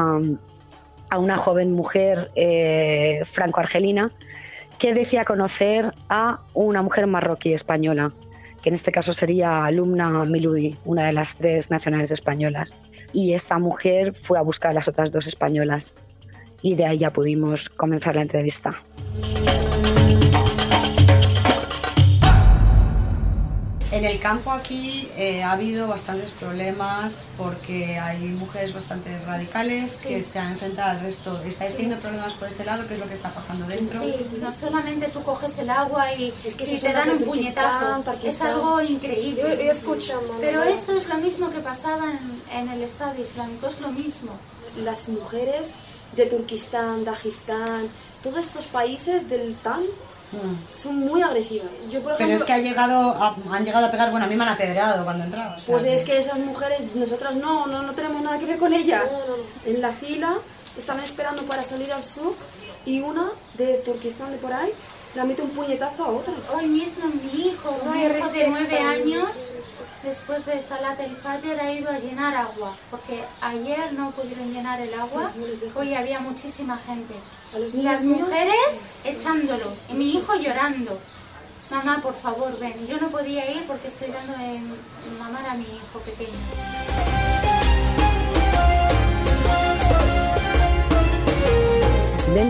a 1.09 1.17
una 1.17 1.37
joven 1.37 1.71
mujer 1.71 2.31
eh, 2.35 3.21
franco-argelina 3.25 4.11
que 4.79 4.93
decía 4.93 5.25
conocer 5.25 5.93
a 6.07 6.39
una 6.53 6.81
mujer 6.81 7.05
marroquí 7.05 7.53
española, 7.53 8.13
que 8.63 8.69
en 8.69 8.75
este 8.75 8.91
caso 8.91 9.13
sería 9.13 9.65
Alumna 9.65 10.25
Miludi, 10.25 10.77
una 10.85 11.05
de 11.05 11.13
las 11.13 11.35
tres 11.35 11.69
nacionales 11.69 12.11
españolas. 12.11 12.77
Y 13.13 13.33
esta 13.33 13.59
mujer 13.59 14.15
fue 14.15 14.39
a 14.39 14.41
buscar 14.41 14.71
a 14.71 14.73
las 14.73 14.87
otras 14.87 15.11
dos 15.11 15.27
españolas 15.27 15.93
y 16.61 16.75
de 16.75 16.85
ahí 16.85 16.97
ya 16.99 17.11
pudimos 17.11 17.69
comenzar 17.69 18.15
la 18.15 18.21
entrevista. 18.21 18.81
En 23.99 24.05
el 24.05 24.17
campo 24.21 24.51
aquí 24.53 25.09
eh, 25.17 25.43
ha 25.43 25.51
habido 25.51 25.85
bastantes 25.89 26.31
problemas 26.31 27.27
porque 27.37 27.99
hay 27.99 28.19
mujeres 28.29 28.71
bastante 28.73 29.19
radicales 29.25 29.97
que 30.07 30.23
se 30.23 30.39
han 30.39 30.53
enfrentado 30.53 30.91
al 30.91 31.01
resto. 31.01 31.37
¿Estáis 31.45 31.73
teniendo 31.73 31.99
problemas 31.99 32.33
por 32.33 32.47
ese 32.47 32.63
lado? 32.63 32.87
¿Qué 32.87 32.93
es 32.93 32.99
lo 33.01 33.07
que 33.09 33.13
está 33.13 33.29
pasando 33.33 33.65
dentro? 33.67 33.99
Sí, 33.99 34.15
no 34.39 34.53
solamente 34.53 35.09
tú 35.09 35.21
coges 35.21 35.57
el 35.57 35.69
agua 35.69 36.13
y, 36.13 36.33
Es 36.45 36.55
que 36.55 36.63
y 36.63 36.67
si 36.67 36.79
te 36.79 36.93
dan 36.93 37.09
un 37.09 37.17
puñetazo. 37.19 38.01
Es 38.23 38.39
algo 38.39 38.79
increíble. 38.79 39.41
Yo- 39.57 39.63
yo 39.65 39.69
escucho, 39.71 40.21
mamá. 40.21 40.37
Pero 40.39 40.63
esto 40.63 40.93
es 40.93 41.05
lo 41.09 41.17
mismo 41.17 41.49
que 41.49 41.59
pasaba 41.59 42.05
en, 42.09 42.41
en 42.57 42.69
el 42.69 42.83
Estado 42.83 43.21
Islámico, 43.21 43.67
es 43.67 43.81
lo 43.81 43.89
mismo. 43.91 44.31
Las 44.81 45.09
mujeres 45.09 45.71
de 46.15 46.25
Turquistán, 46.25 47.03
Dagestán, 47.03 47.89
todos 48.23 48.37
estos 48.39 48.67
países 48.67 49.29
del 49.29 49.57
TAN 49.57 49.83
son 50.75 50.99
muy 50.99 51.21
agresivas. 51.21 51.69
Yo, 51.89 52.01
por 52.01 52.13
Mm. 52.13 52.17
Pero 52.17 52.31
es 52.33 52.43
que 52.43 52.53
ha 52.53 52.57
llegado 52.59 53.11
a- 53.11 53.35
han 53.51 53.65
llegado 53.65 53.85
a 53.87 53.91
pegar, 53.91 54.11
bueno, 54.11 54.25
a 54.25 54.29
mí 54.29 54.35
me 54.35 54.43
han 54.43 54.49
apedreado 54.49 55.03
cuando 55.03 55.23
entraba. 55.25 55.55
o 55.55 55.59
sea 55.59 55.73
Pues 55.73 55.85
es 55.85 56.03
que 56.03 56.17
esas 56.19 56.37
mujeres, 56.39 56.83
nosotras 56.95 57.35
no, 57.35 57.65
no, 57.67 57.81
no 57.83 57.93
tenemos 57.93 58.21
nada 58.21 58.37
que 58.39 58.45
ver 58.45 58.57
con 58.57 58.73
ellas. 58.73 59.11
En 59.65 59.81
la 59.81 59.91
fila 59.91 60.35
estaban 60.77 61.03
esperando 61.03 61.43
para 61.43 61.63
salir 61.63 61.91
al 61.91 62.03
sur 62.03 62.35
y 62.85 63.01
una 63.01 63.31
de 63.55 63.75
Turquistán 63.85 64.31
de 64.31 64.37
por 64.37 64.53
ahí 64.53 64.71
mete 65.15 65.41
un 65.41 65.49
puñetazo 65.49 66.05
a 66.05 66.07
otra. 66.09 66.33
Hoy 66.53 66.67
mismo 66.67 67.05
mi 67.07 67.47
hijo, 67.47 67.75
No 67.83 67.91
mi 67.91 68.03
hijo 68.03 68.29
de 68.29 68.47
nueve 68.47 68.79
años, 68.79 69.53
después 70.03 70.45
de 70.45 70.61
Salat 70.61 70.99
el 70.99 71.15
Fajr 71.15 71.59
ha 71.59 71.71
ido 71.71 71.89
a 71.89 71.99
llenar 71.99 72.35
agua, 72.35 72.75
porque 72.91 73.23
ayer 73.41 73.93
no 73.93 74.11
pudieron 74.11 74.51
llenar 74.53 74.79
el 74.79 74.93
agua, 74.93 75.31
hoy 75.75 75.93
había 75.93 76.19
muchísima 76.19 76.77
gente. 76.77 77.13
Las 77.73 78.03
mujeres 78.03 78.79
echándolo 79.03 79.73
y 79.89 79.93
mi 79.93 80.11
hijo 80.11 80.35
llorando. 80.35 80.99
Mamá, 81.71 82.01
por 82.01 82.15
favor, 82.15 82.57
ven. 82.59 82.87
Yo 82.87 82.97
no 82.99 83.09
podía 83.09 83.51
ir 83.51 83.65
porque 83.67 83.89
estoy 83.89 84.09
dando 84.09 84.33
de 84.33 84.59
mamar 85.19 85.45
a 85.45 85.53
mi 85.53 85.63
hijo 85.63 85.99
pequeño. 85.99 87.28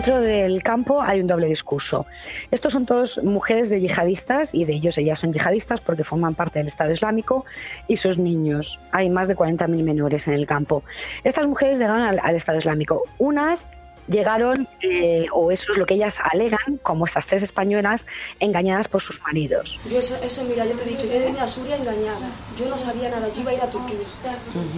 Dentro 0.00 0.22
del 0.22 0.62
campo 0.62 1.02
hay 1.02 1.20
un 1.20 1.26
doble 1.26 1.46
discurso. 1.46 2.06
Estos 2.50 2.72
son 2.72 2.86
todos 2.86 3.22
mujeres 3.22 3.68
de 3.68 3.82
yihadistas 3.82 4.54
y 4.54 4.64
de 4.64 4.72
ellos 4.72 4.96
ellas 4.96 5.18
son 5.18 5.34
yihadistas 5.34 5.82
porque 5.82 6.04
forman 6.04 6.34
parte 6.34 6.58
del 6.58 6.68
Estado 6.68 6.90
Islámico 6.90 7.44
y 7.86 7.98
sus 7.98 8.16
niños. 8.16 8.80
Hay 8.92 9.10
más 9.10 9.28
de 9.28 9.36
40.000 9.36 9.68
menores 9.84 10.26
en 10.26 10.32
el 10.32 10.46
campo. 10.46 10.84
Estas 11.22 11.46
mujeres 11.46 11.80
llegaron 11.80 12.00
al, 12.00 12.18
al 12.18 12.34
Estado 12.34 12.56
Islámico. 12.56 13.02
Unas 13.18 13.68
llegaron, 14.10 14.68
eh, 14.82 15.26
o 15.32 15.50
eso 15.52 15.72
es 15.72 15.78
lo 15.78 15.86
que 15.86 15.94
ellas 15.94 16.18
alegan, 16.32 16.78
como 16.82 17.04
estas 17.06 17.26
tres 17.26 17.42
españolas, 17.42 18.06
engañadas 18.40 18.88
por 18.88 19.00
sus 19.00 19.22
maridos. 19.22 19.78
Yo 19.90 19.98
eso, 19.98 20.16
eso, 20.22 20.44
mira, 20.44 20.66
yo 20.66 20.72
te 20.72 20.82
he 20.82 20.88
dicho, 20.88 21.06
yo 21.06 21.12
he 21.14 21.20
venido 21.20 21.42
a 21.42 21.48
Suria 21.48 21.76
engañada. 21.76 22.28
Yo 22.58 22.68
no 22.68 22.76
sabía 22.78 23.08
nada, 23.08 23.28
yo 23.34 23.40
iba 23.40 23.50
a 23.52 23.54
ir 23.54 23.60
a 23.62 23.70
Turquía, 23.70 23.96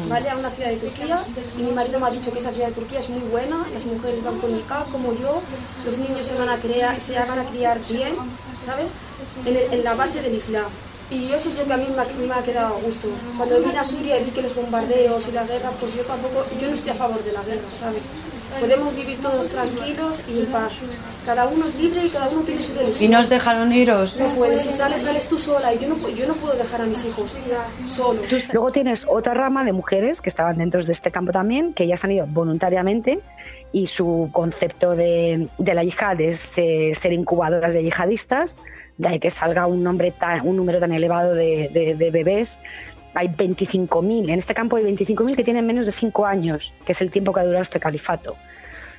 ¿vale? 0.09 0.31
A 0.31 0.37
una 0.37 0.51
ciudad 0.51 0.71
de 0.71 0.77
Turquía 0.77 1.25
y 1.59 1.63
mi 1.63 1.73
marido 1.73 1.99
me 1.99 2.07
ha 2.07 2.11
dicho 2.11 2.33
que 2.33 2.39
esa 2.39 2.53
ciudad 2.53 2.69
de 2.69 2.75
Turquía 2.75 2.99
es 2.99 3.09
muy 3.11 3.21
buena, 3.31 3.67
las 3.73 3.85
mujeres 3.87 4.23
van 4.23 4.39
con 4.39 4.53
niqab 4.55 4.91
como 4.91 5.13
yo, 5.15 5.43
los 5.85 5.99
niños 5.99 6.27
se 6.27 6.37
van 6.39 6.49
a, 6.49 6.59
crear, 6.59 7.01
se 7.01 7.19
van 7.19 7.39
a 7.39 7.45
criar 7.47 7.81
bien, 7.91 8.15
¿sabes? 8.59 8.87
En, 9.47 9.57
el- 9.57 9.73
en 9.73 9.85
la 9.85 9.95
base 9.95 10.21
del 10.23 10.35
Islam. 10.35 10.67
Y 11.11 11.31
eso 11.33 11.51
es 11.51 11.57
lo 11.59 11.65
que 11.67 11.73
a 11.75 11.77
mí 11.77 11.87
me 11.95 12.01
ha, 12.01 12.07
me 12.27 12.33
ha 12.35 12.43
quedado 12.43 12.77
a 12.77 12.81
gusto. 12.81 13.07
Cuando 13.37 13.61
vine 13.61 13.79
a 13.79 13.85
Suria 13.85 14.19
y 14.19 14.25
vi 14.25 14.31
que 14.31 14.41
los 14.41 14.55
bombardeos 14.55 15.29
y 15.29 15.33
la 15.33 15.45
guerra, 15.45 15.71
pues 15.79 15.95
yo 15.95 16.03
tampoco, 16.05 16.47
yo 16.59 16.69
no 16.69 16.75
estoy 16.75 16.91
a 16.91 16.95
favor 16.95 17.23
de 17.23 17.33
la 17.33 17.43
guerra, 17.43 17.69
¿sabes? 17.75 18.05
Podemos 18.61 18.95
vivir 18.95 19.19
todos 19.21 19.49
tranquilos 19.51 20.23
y 20.29 20.41
en 20.41 20.47
paz. 20.47 20.73
Cada 21.25 21.47
uno 21.47 21.67
es 21.67 21.77
libre 21.79 22.05
y 22.05 22.09
cada 22.09 22.29
uno 22.29 22.43
tiene 22.43 22.63
su 22.63 22.75
religión. 22.75 23.03
¿Y 23.03 23.09
no 23.09 23.21
os 23.21 23.29
dejaron 23.29 23.73
iros? 23.73 24.17
No 24.19 24.29
puedes, 24.35 24.63
si 24.63 24.71
sales, 24.71 25.01
sales 25.03 25.29
tú 25.29 25.39
sola 25.39 25.73
y 25.75 25.79
yo 25.79 25.89
no, 25.89 26.09
yo 26.09 26.27
no 26.27 26.35
puedo 26.35 26.55
dejar 26.55 26.83
a 26.83 26.87
mis 26.87 27.05
hijos 27.05 27.37
solos. 27.87 28.27
Luego 28.53 28.73
tienes 28.73 29.07
otra 29.09 29.35
rama 29.35 29.65
de 29.65 29.73
mujeres 29.73 30.21
que 30.21 30.29
estaban 30.29 30.59
dentro 30.59 30.83
de 30.85 30.93
este 30.93 31.11
campo 31.11 31.33
también, 31.33 31.75
que 31.75 31.85
ellas 31.85 32.05
han 32.05 32.13
ido 32.13 32.27
voluntariamente 32.27 33.21
y 33.73 33.87
su 33.87 34.29
concepto 34.33 34.95
de, 34.97 35.49
de 35.59 35.75
la 35.75 35.85
yihad 35.85 36.21
es 36.21 36.59
eh, 36.59 36.93
ser 36.95 37.13
incubadoras 37.13 37.75
de 37.75 37.83
yihadistas, 37.85 38.59
de 38.99 39.09
ahí 39.09 39.19
que 39.19 39.31
salga 39.31 39.67
un, 39.67 39.83
nombre 39.83 40.11
tan- 40.11 40.47
un 40.47 40.57
número 40.57 40.79
tan 40.81 40.93
elevado 40.93 41.35
de, 41.35 41.71
de- 41.73 41.95
de 41.95 42.11
bebés. 42.11 42.59
Hay 43.15 43.29
25.000, 43.29 44.31
en 44.31 44.39
este 44.39 44.55
campo 44.55 44.77
hay 44.77 44.85
25.000 44.85 45.37
que 45.37 45.45
tienen 45.45 45.67
menos 45.67 45.87
de 45.87 45.93
5 45.93 46.27
años, 46.27 46.73
que 46.87 46.93
es 46.93 47.03
el 47.03 47.11
tiempo 47.11 47.33
que 47.33 47.41
ha 47.41 47.45
durado 47.45 47.63
este 47.63 47.79
califato. 47.81 48.33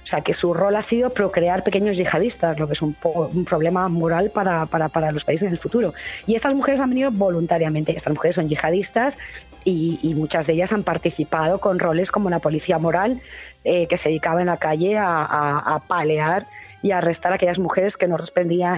O 0.03 0.05
sea, 0.05 0.19
que 0.19 0.33
su 0.33 0.53
rol 0.53 0.75
ha 0.75 0.81
sido 0.81 1.11
procrear 1.13 1.63
pequeños 1.63 1.95
yihadistas, 1.95 2.59
lo 2.59 2.67
que 2.67 2.73
es 2.73 2.81
un, 2.81 2.93
po- 2.93 3.29
un 3.33 3.45
problema 3.45 3.87
moral 3.87 4.31
para, 4.31 4.65
para, 4.65 4.89
para 4.89 5.13
los 5.13 5.23
países 5.23 5.47
en 5.47 5.53
el 5.53 5.57
futuro. 5.57 5.93
Y 6.25 6.35
estas 6.35 6.53
mujeres 6.53 6.81
han 6.81 6.89
venido 6.89 7.09
voluntariamente. 7.09 7.95
Estas 7.95 8.11
mujeres 8.13 8.35
son 8.35 8.49
yihadistas 8.49 9.17
y, 9.63 10.13
muchas 10.17 10.45
de 10.45 10.53
ellas 10.53 10.73
han 10.73 10.83
participado 10.83 11.61
con 11.61 11.79
roles 11.79 12.11
como 12.11 12.29
la 12.29 12.39
policía 12.39 12.79
moral, 12.79 13.21
eh, 13.63 13.87
que 13.87 13.95
se 13.95 14.09
dedicaba 14.09 14.41
en 14.41 14.47
la 14.47 14.57
calle 14.57 14.97
a, 14.99 15.81
palear 15.87 16.47
y 16.81 16.91
a 16.91 16.97
arrestar 16.97 17.31
a 17.31 17.35
aquellas 17.35 17.59
mujeres 17.59 17.95
que 17.95 18.09
no, 18.09 18.17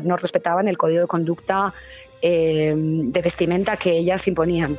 no 0.04 0.18
respetaban 0.18 0.68
el 0.68 0.78
código 0.78 1.02
de 1.02 1.08
conducta 1.08 1.74
eh, 2.22 2.74
de 2.78 3.22
vestimenta 3.24 3.78
que 3.78 3.98
ellas 3.98 4.28
imponían. 4.28 4.78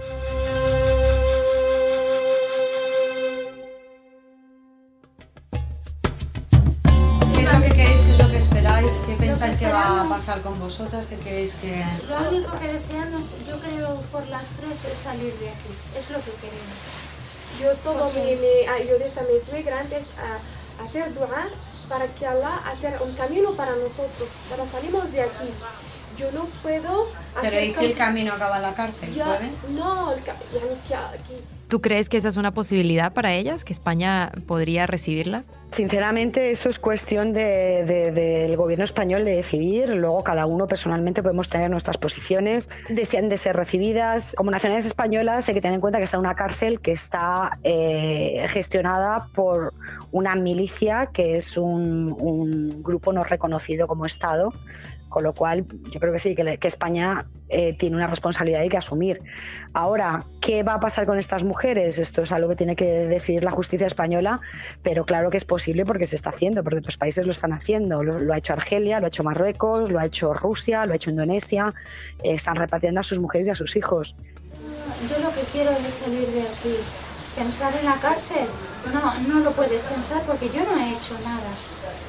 Va 9.76 10.02
a 10.02 10.08
pasar 10.08 10.42
con 10.42 10.58
vosotras? 10.58 11.06
¿Qué 11.06 11.18
queréis 11.18 11.56
que...? 11.56 11.84
Lo 12.08 12.28
único 12.30 12.52
que 12.58 12.68
deseamos, 12.72 13.32
yo 13.46 13.58
creo, 13.60 14.00
por 14.12 14.26
las 14.28 14.48
tres 14.50 14.84
es 14.84 14.98
salir 14.98 15.34
de 15.38 15.50
aquí. 15.50 15.70
Es 15.96 16.10
lo 16.10 16.18
que 16.18 16.32
queremos. 16.32 16.76
Yo 17.60 17.74
todo 17.84 18.10
me, 18.12 18.36
me 18.36 18.68
ayudé 18.68 19.04
a 19.06 19.22
mi 19.32 19.40
suegra 19.40 19.80
antes 19.80 20.06
a 20.18 20.82
hacer 20.84 21.14
dua 21.14 21.46
para 21.88 22.06
que 22.14 22.26
Allah 22.26 22.56
hacer 22.66 23.00
un 23.02 23.14
camino 23.14 23.52
para 23.52 23.72
nosotros, 23.76 24.28
para 24.50 24.66
salimos 24.66 25.10
de 25.12 25.22
aquí. 25.22 25.50
Yo 26.18 26.32
no 26.32 26.46
puedo 26.62 27.06
Pero 27.40 27.46
hacer 27.46 27.64
¿y 27.64 27.70
si 27.70 27.84
el 27.86 27.94
cam- 27.94 27.98
camino 27.98 28.32
acaba 28.32 28.56
en 28.56 28.62
la 28.62 28.74
cárcel? 28.74 29.14
Ya, 29.14 29.26
¿Puede? 29.26 29.50
No, 29.70 30.12
el 30.12 30.22
que 30.22 30.30
aquí 30.30 31.42
¿Tú 31.68 31.80
crees 31.80 32.08
que 32.08 32.16
esa 32.16 32.28
es 32.28 32.36
una 32.36 32.54
posibilidad 32.54 33.12
para 33.12 33.34
ellas? 33.34 33.64
¿Que 33.64 33.72
España 33.72 34.30
podría 34.46 34.86
recibirlas? 34.86 35.50
Sinceramente, 35.72 36.52
eso 36.52 36.68
es 36.68 36.78
cuestión 36.78 37.32
de- 37.32 37.84
de- 37.84 38.12
del 38.12 38.56
gobierno 38.56 38.84
español 38.84 39.24
de 39.24 39.34
decidir. 39.34 39.88
Luego, 39.90 40.22
cada 40.22 40.46
uno 40.46 40.68
personalmente 40.68 41.22
podemos 41.24 41.48
tener 41.48 41.68
nuestras 41.68 41.98
posiciones. 41.98 42.68
Desean 42.88 43.28
de 43.28 43.36
ser 43.36 43.56
recibidas. 43.56 44.34
Como 44.36 44.52
nacionales 44.52 44.86
españolas, 44.86 45.48
hay 45.48 45.54
que 45.54 45.60
tener 45.60 45.74
en 45.74 45.80
cuenta 45.80 45.98
que 45.98 46.04
está 46.04 46.18
en 46.18 46.20
una 46.20 46.34
cárcel 46.36 46.80
que 46.80 46.92
está 46.92 47.58
eh, 47.64 48.46
gestionada 48.48 49.26
por 49.34 49.74
una 50.12 50.36
milicia 50.36 51.06
que 51.12 51.36
es 51.36 51.56
un, 51.56 52.14
un 52.16 52.80
grupo 52.82 53.12
no 53.12 53.24
reconocido 53.24 53.88
como 53.88 54.06
Estado. 54.06 54.50
Con 55.08 55.22
lo 55.22 55.32
cual, 55.34 55.64
yo 55.90 56.00
creo 56.00 56.12
que 56.12 56.18
sí, 56.18 56.34
que, 56.34 56.58
que 56.58 56.68
España 56.68 57.26
eh, 57.48 57.74
tiene 57.78 57.94
una 57.96 58.08
responsabilidad 58.08 58.62
y 58.64 58.68
que 58.68 58.76
asumir. 58.76 59.22
Ahora, 59.72 60.24
¿qué 60.40 60.64
va 60.64 60.74
a 60.74 60.80
pasar 60.80 61.06
con 61.06 61.16
estas 61.18 61.44
mujeres? 61.44 61.55
Esto 61.64 62.22
es 62.22 62.32
algo 62.32 62.50
que 62.50 62.56
tiene 62.56 62.76
que 62.76 62.84
decidir 62.84 63.42
la 63.42 63.50
justicia 63.50 63.86
española, 63.86 64.40
pero 64.82 65.04
claro 65.04 65.30
que 65.30 65.36
es 65.36 65.44
posible 65.44 65.84
porque 65.84 66.06
se 66.06 66.16
está 66.16 66.30
haciendo, 66.30 66.62
porque 66.62 66.78
otros 66.80 66.98
países 66.98 67.24
lo 67.24 67.32
están 67.32 67.52
haciendo. 67.52 68.02
Lo, 68.02 68.32
ha 68.32 68.38
hecho 68.38 68.52
Argelia, 68.52 69.00
lo 69.00 69.06
ha 69.06 69.08
hecho 69.08 69.24
Marruecos, 69.24 69.90
lo 69.90 69.98
ha 69.98 70.06
hecho 70.06 70.34
Rusia, 70.34 70.84
lo 70.86 70.92
ha 70.92 70.96
hecho 70.96 71.10
Indonesia. 71.10 71.74
Eh, 72.22 72.34
están 72.34 72.56
repatriando 72.56 73.00
a 73.00 73.02
sus 73.02 73.20
mujeres 73.20 73.48
y 73.48 73.50
a 73.50 73.54
sus 73.54 73.74
hijos. 73.76 74.14
Yo 75.10 75.18
lo 75.18 75.32
que 75.34 75.42
quiero 75.52 75.70
es 75.72 75.94
salir 75.94 76.26
de 76.28 76.42
aquí. 76.42 76.76
Pensar 77.36 77.74
en 77.76 77.84
la 77.84 77.96
cárcel, 77.96 78.46
no, 78.94 79.14
no 79.28 79.40
lo 79.40 79.52
puedes 79.52 79.82
pensar 79.82 80.22
porque 80.22 80.48
yo 80.48 80.64
no 80.64 80.78
he 80.80 80.92
hecho 80.92 81.14
nada. 81.24 81.50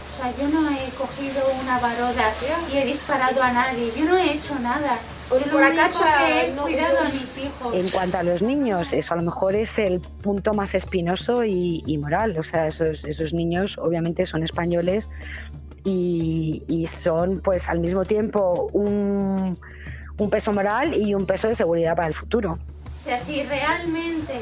O 0.08 0.12
sea, 0.12 0.34
yo 0.38 0.48
no 0.48 0.70
he 0.70 0.90
cogido 0.92 1.44
una 1.62 1.80
baroda 1.80 2.32
y 2.72 2.78
he 2.78 2.86
disparado 2.86 3.42
a 3.44 3.52
nadie. 3.52 3.92
Yo 3.96 4.06
no 4.06 4.18
he 4.18 4.34
hecho 4.34 4.58
nada. 4.60 5.00
Por 5.30 5.64
acá, 5.64 5.90
que 5.90 6.54
no, 6.54 6.64
cuidado 6.64 7.04
no. 7.04 7.10
a 7.10 7.12
mis 7.12 7.38
hijos. 7.38 7.76
En 7.76 7.90
cuanto 7.90 8.18
a 8.18 8.24
los 8.24 8.42
niños, 8.42 8.94
eso 8.94 9.14
a 9.14 9.18
lo 9.18 9.24
mejor 9.24 9.56
es 9.56 9.78
el 9.78 10.00
punto 10.00 10.54
más 10.54 10.74
espinoso 10.74 11.44
y, 11.44 11.84
y 11.86 11.98
moral. 11.98 12.38
O 12.40 12.44
sea, 12.44 12.68
esos, 12.68 13.04
esos 13.04 13.34
niños 13.34 13.78
obviamente 13.78 14.26
son 14.26 14.44
españoles 14.44 15.10
y, 15.84 16.64
y 16.68 16.88
son 16.88 17.42
pues 17.42 17.68
al 17.68 17.80
mismo 17.80 18.06
tiempo 18.06 18.70
un, 18.72 19.58
un 20.18 20.30
peso 20.30 20.54
moral 20.54 20.94
y 20.94 21.14
un 21.14 21.26
peso 21.26 21.48
de 21.48 21.56
seguridad 21.56 21.96
para 21.96 22.08
el 22.08 22.14
futuro. 22.14 22.58
O 22.98 23.04
sea, 23.04 23.18
si 23.18 23.44
realmente 23.44 24.42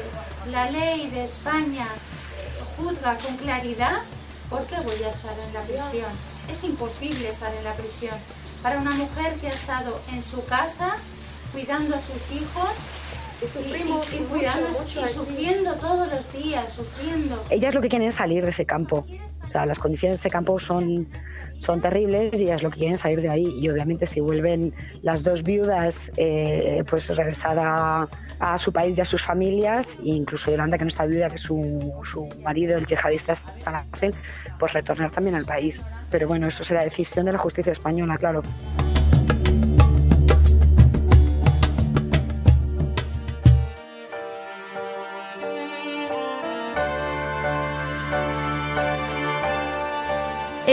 la 0.50 0.70
ley 0.70 1.10
de 1.10 1.24
España 1.24 1.88
juzga 2.76 3.16
con 3.18 3.36
claridad, 3.36 4.02
¿por 4.48 4.64
qué 4.66 4.76
voy 4.80 5.02
a 5.04 5.10
estar 5.10 5.36
en 5.38 5.52
la 5.52 5.62
prisión? 5.62 6.10
Es 6.50 6.62
imposible 6.64 7.28
estar 7.28 7.52
en 7.54 7.64
la 7.64 7.74
prisión. 7.74 8.14
Para 8.66 8.80
una 8.80 8.96
mujer 8.96 9.36
que 9.36 9.46
ha 9.46 9.52
estado 9.52 10.00
en 10.10 10.24
su 10.24 10.44
casa, 10.44 10.96
cuidando 11.52 11.94
a 11.94 12.00
sus 12.00 12.32
hijos, 12.32 12.70
y 13.42 13.46
sufrimos 13.48 14.12
y, 14.12 14.16
y, 14.16 14.20
mucho, 14.20 15.00
y 15.00 15.04
aquí. 15.04 15.12
sufriendo 15.12 15.74
todos 15.74 16.10
los 16.10 16.32
días, 16.32 16.72
sufriendo. 16.72 17.44
Ellas 17.50 17.74
lo 17.74 17.80
que 17.80 17.88
quieren 17.88 18.08
es 18.08 18.14
salir 18.14 18.42
de 18.44 18.50
ese 18.50 18.64
campo. 18.64 19.06
O 19.44 19.48
sea, 19.48 19.66
las 19.66 19.78
condiciones 19.78 20.18
de 20.18 20.22
ese 20.22 20.30
campo 20.30 20.58
son, 20.58 21.06
son 21.58 21.80
terribles 21.80 22.40
y 22.40 22.44
ellas 22.44 22.62
lo 22.62 22.70
que 22.70 22.78
quieren 22.78 22.94
es 22.94 23.00
salir 23.00 23.20
de 23.20 23.28
ahí. 23.28 23.54
Y 23.60 23.68
obviamente 23.68 24.06
si 24.06 24.20
vuelven 24.20 24.72
las 25.02 25.22
dos 25.22 25.42
viudas, 25.42 26.12
eh, 26.16 26.82
pues 26.88 27.14
regresar 27.14 27.58
a, 27.58 28.08
a, 28.40 28.58
su 28.58 28.72
país 28.72 28.96
y 28.98 29.02
a 29.02 29.04
sus 29.04 29.22
familias, 29.22 29.98
e 30.04 30.10
incluso 30.10 30.50
Yolanda, 30.50 30.78
que 30.78 30.84
no 30.84 30.88
está 30.88 31.06
viuda, 31.06 31.28
que 31.28 31.38
su, 31.38 31.92
su 32.02 32.28
marido, 32.42 32.78
el 32.78 32.86
yihadista, 32.86 33.34
está 33.34 33.52
en 33.66 33.72
la 33.72 33.84
cárcel, 33.84 34.14
pues 34.58 34.72
retornar 34.72 35.10
también 35.10 35.36
al 35.36 35.44
país. 35.44 35.82
Pero 36.10 36.26
bueno, 36.26 36.48
eso 36.48 36.64
será 36.64 36.82
decisión 36.82 37.26
de 37.26 37.32
la 37.32 37.38
justicia 37.38 37.72
española, 37.72 38.16
claro. 38.16 38.42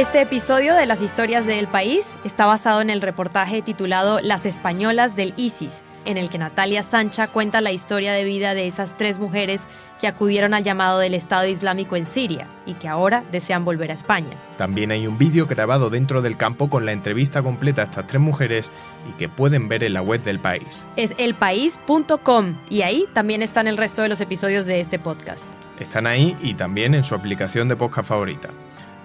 Este 0.04 0.20
episodio 0.20 0.76
de 0.76 0.86
las 0.86 1.02
historias 1.02 1.46
del 1.46 1.66
país 1.66 2.14
está 2.26 2.46
basado 2.46 2.82
en 2.82 2.90
el 2.90 3.00
reportaje 3.02 3.62
titulado 3.62 4.20
Las 4.20 4.46
Españolas 4.46 5.16
del 5.16 5.34
ISIS, 5.38 5.82
en 6.04 6.18
el 6.18 6.30
que 6.30 6.38
Natalia 6.38 6.84
Sancha 6.84 7.28
cuenta 7.30 7.62
la 7.62 7.72
historia 7.72 8.12
de 8.12 8.26
vida 8.26 8.54
de 8.54 8.68
esas 8.68 8.98
tres 8.98 9.18
mujeres 9.18 9.66
que 10.02 10.08
acudieron 10.08 10.54
al 10.54 10.62
llamado 10.62 11.00
del 11.00 11.14
Estado 11.14 11.48
Islámico 11.48 11.96
en 11.96 12.06
Siria 12.06 12.48
y 12.66 12.74
que 12.74 12.90
ahora 12.90 13.24
desean 13.32 13.64
volver 13.64 13.92
a 13.92 13.94
España. 13.94 14.36
También 14.58 14.92
hay 14.92 15.08
un 15.08 15.18
vídeo 15.18 15.48
grabado 15.48 15.90
dentro 15.90 16.22
del 16.22 16.36
campo 16.36 16.70
con 16.70 16.86
la 16.86 16.92
entrevista 16.92 17.42
completa 17.42 17.84
a 17.84 17.86
estas 17.86 18.06
tres 18.06 18.22
mujeres 18.22 18.70
y 19.10 19.14
que 19.14 19.30
pueden 19.30 19.70
ver 19.70 19.86
en 19.86 19.94
la 19.94 20.02
web 20.02 20.22
del 20.22 20.40
país. 20.40 20.86
Es 20.98 21.16
elpaís.com 21.18 22.58
y 22.70 22.82
ahí 22.82 23.06
también 23.14 23.42
están 23.42 23.68
el 23.68 23.78
resto 23.78 24.02
de 24.02 24.10
los 24.10 24.20
episodios 24.20 24.66
de 24.66 24.82
este 24.82 25.00
podcast. 25.00 25.46
Están 25.80 26.08
ahí 26.08 26.36
y 26.42 26.56
también 26.56 26.94
en 26.94 27.06
su 27.06 27.16
aplicación 27.16 27.70
de 27.70 27.78
podcast 27.78 28.10
favorita. 28.10 28.50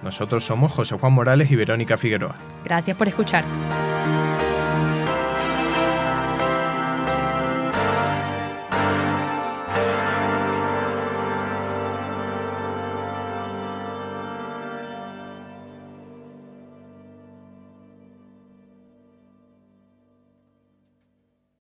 Nosotros 0.03 0.45
somos 0.45 0.73
José 0.73 0.97
Juan 0.99 1.13
Morales 1.13 1.51
y 1.51 1.57
Verónica 1.57 1.99
Figueroa. 1.99 2.35
Gracias 2.65 2.97
por 2.97 3.09
escuchar. 3.09 3.45